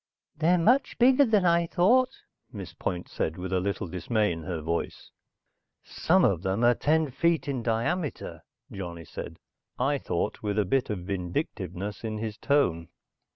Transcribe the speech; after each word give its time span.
"They're 0.35 0.57
much 0.57 0.97
bigger 0.97 1.25
than 1.25 1.45
I 1.45 1.67
thought," 1.67 2.09
Miss 2.51 2.73
Point 2.73 3.07
said 3.07 3.37
with 3.37 3.53
a 3.53 3.59
little 3.59 3.85
dismay 3.85 4.31
in 4.31 4.41
her 4.45 4.59
voice. 4.59 5.11
"Some 5.83 6.25
of 6.25 6.41
them 6.41 6.63
are 6.63 6.73
ten 6.73 7.11
feet 7.11 7.47
in 7.47 7.61
diameter," 7.61 8.41
Johnny 8.71 9.05
said, 9.05 9.37
I 9.77 9.99
thought 9.99 10.41
with 10.41 10.57
a 10.57 10.65
bit 10.65 10.89
of 10.89 11.05
vindictiveness 11.05 12.03
in 12.03 12.17
his 12.17 12.35
tone. 12.39 12.87